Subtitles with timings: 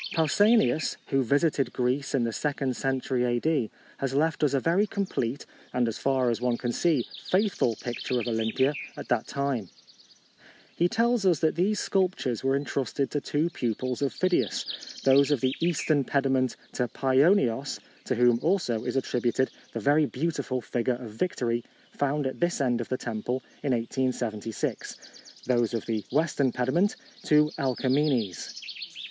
[0.15, 3.69] Pau sanias, who visited Greece in tin second century A.D.,
[3.99, 8.19] has left us a very complete, and, as far as one can see, faithful picture
[8.19, 9.69] of Olympia at that time.
[10.75, 14.65] He tells us that these sculptures were intrusted to two pupils of Phidias:
[15.03, 20.07] those of the east ern pediment to Paionios, to whom also is attributed the very
[20.07, 21.63] beautiful figure of Victory,
[21.95, 24.95] found at this end of the temple in 1876;
[25.45, 28.59] those of the western pediment, to Alkamenes.